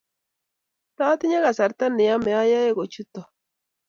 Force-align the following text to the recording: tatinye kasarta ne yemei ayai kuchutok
tatinye 0.97 1.37
kasarta 1.45 1.85
ne 1.89 2.03
yemei 2.09 2.39
ayai 2.41 2.71
kuchutok 2.77 3.27